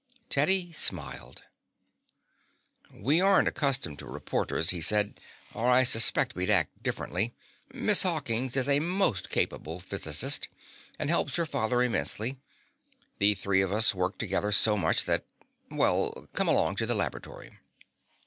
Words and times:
Teddy 0.29 0.71
smiled. 0.71 1.43
"We 2.91 3.21
aren't 3.21 3.47
accustomed 3.47 3.99
to 3.99 4.07
reporters," 4.07 4.71
he 4.71 4.81
said, 4.81 5.19
"or 5.53 5.67
I 5.67 5.83
suspect 5.83 6.33
we'd 6.33 6.49
act 6.49 6.81
differently. 6.81 7.35
Miss 7.71 8.01
Hawkins 8.01 8.57
is 8.57 8.67
a 8.67 8.79
most 8.79 9.29
capable 9.29 9.79
physicist, 9.79 10.47
and 10.97 11.11
helps 11.11 11.35
her 11.35 11.45
father 11.45 11.83
immensely. 11.83 12.39
The 13.19 13.35
three 13.35 13.61
of 13.61 13.71
us 13.71 13.93
work 13.93 14.17
together 14.17 14.51
so 14.51 14.75
much 14.75 15.05
that 15.05 15.23
Well, 15.69 16.27
come 16.33 16.47
along 16.47 16.77
to 16.77 16.87
the 16.87 16.95
laboratory." 16.95 17.51